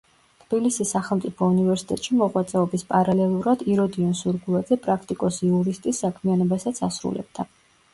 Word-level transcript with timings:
თბილისის 0.43 0.93
სახელმწიფო 0.95 1.49
უნივერსიტეტში 1.55 2.17
მოღვაწეობის 2.23 2.87
პარალელურად 2.95 3.63
იროდიონ 3.77 4.19
სურგულაძე 4.25 4.83
პრაქტიკოსი 4.89 5.49
იურისტის 5.55 6.05
საქმიანობასაც 6.09 6.87
ასრულებდა. 6.93 7.53